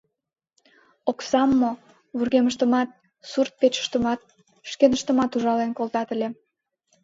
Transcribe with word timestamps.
Оксам 1.11 1.49
мо, 1.59 1.71
вургемыштымат, 2.17 2.89
сурт-печыштымат, 3.29 4.19
шкеныштымат 4.71 5.35
ужален 5.37 5.71
колтат 5.77 6.07
ыле. 6.15 6.27